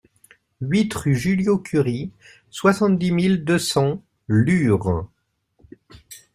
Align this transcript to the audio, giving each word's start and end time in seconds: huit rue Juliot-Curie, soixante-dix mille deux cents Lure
huit 0.61 0.91
rue 0.95 1.13
Juliot-Curie, 1.13 2.11
soixante-dix 2.49 3.11
mille 3.11 3.43
deux 3.45 3.59
cents 3.59 4.01
Lure 4.27 5.05